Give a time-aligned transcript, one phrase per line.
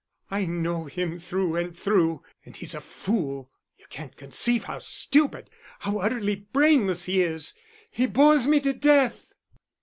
[0.31, 3.51] I know him through and through, and he's a fool.
[3.77, 7.53] You can't conceive how stupid, how utterly brainless he is....
[7.91, 9.33] He bores me to death!"